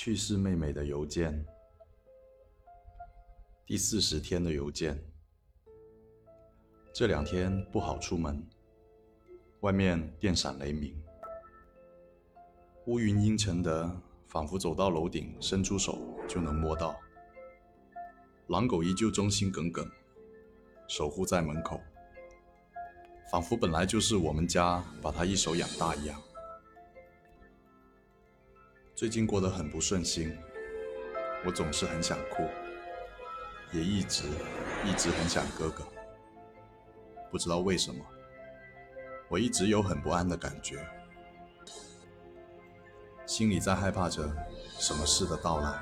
[0.00, 1.44] 去世妹妹的邮件，
[3.66, 4.96] 第四十天的邮件。
[6.94, 8.40] 这两天不好出门，
[9.58, 10.96] 外面电闪雷鸣，
[12.86, 16.94] 乌云阴沉的，仿佛走到楼顶，伸出手就能摸到。
[18.46, 19.84] 狼狗依旧忠心耿耿，
[20.86, 21.80] 守护在门口，
[23.32, 26.22] 仿佛本来就是我们家把它一手养大一样。
[28.98, 30.36] 最近过得很不顺心，
[31.44, 32.42] 我总是很想哭，
[33.70, 34.24] 也一直
[34.84, 35.86] 一直很想哥哥。
[37.30, 38.04] 不知道为什么，
[39.28, 40.84] 我一直有很不安的感觉，
[43.24, 44.28] 心里在害怕着
[44.80, 45.80] 什么事的到来。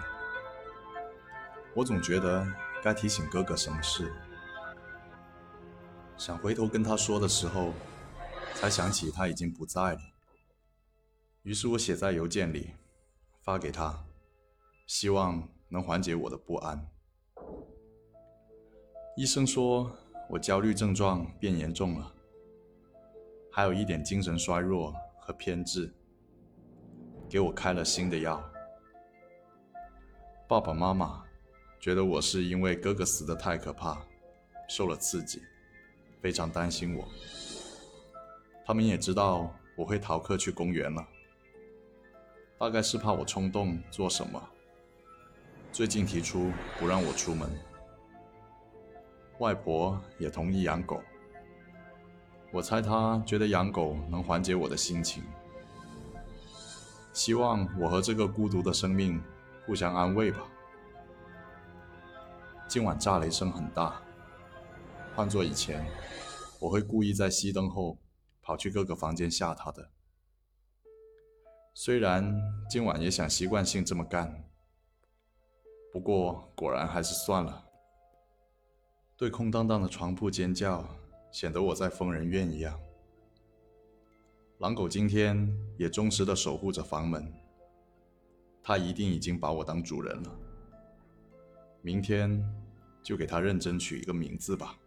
[1.75, 2.47] 我总觉得
[2.85, 4.13] 该提醒哥哥什么事，
[6.19, 7.73] 想回头跟他说的时候，
[8.53, 10.01] 才想起他已经不在了。
[11.45, 12.75] 于是我写在邮件里。
[13.47, 14.05] 发给他，
[14.89, 16.85] 希望能缓解我的不安。
[19.17, 19.97] 医生说
[20.29, 22.13] 我焦虑症状变严重了，
[23.53, 25.95] 还有一点精神衰弱和偏执，
[27.29, 28.43] 给我开了新的药。
[30.49, 31.25] 爸爸妈妈
[31.79, 34.05] 觉得我是因为哥哥死得太可怕，
[34.69, 35.41] 受了刺激，
[36.21, 37.07] 非常担心我。
[38.65, 41.07] 他们也知道我会逃课去公园了。
[42.59, 44.43] 大概是怕我冲动做什么，
[45.71, 47.51] 最近提出不让我出门。
[49.39, 51.03] 外婆也同意养狗，
[52.51, 55.23] 我猜她觉得养狗能缓解我的心情，
[57.13, 59.23] 希望我和这个孤独的生命
[59.67, 60.41] 互相安慰吧。
[62.67, 64.01] 今晚炸雷声很大，
[65.15, 65.87] 换做以前，
[66.59, 67.99] 我会故意在熄灯后
[68.41, 69.91] 跑去各个房间吓他的。
[71.79, 72.35] 虽然
[72.71, 74.43] 今晚也想习惯性这么干，
[75.93, 77.67] 不过果然还是算了。
[79.15, 80.89] 对空荡荡的床铺尖叫，
[81.31, 82.81] 显得我在疯人院一样。
[84.57, 87.31] 狼狗今天也忠实的守护着房门，
[88.63, 90.35] 它一定已经把我当主人了。
[91.83, 92.43] 明天
[93.03, 94.79] 就给它认真取一个名字吧。